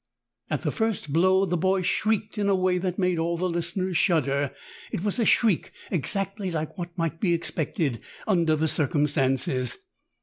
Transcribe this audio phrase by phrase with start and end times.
[0.49, 3.95] At the first blow the boy shrieked in a way that made all the listeners
[3.97, 4.49] shudder;
[4.91, 9.77] it was a) shriek exactly like what might be expected under th e circumstances.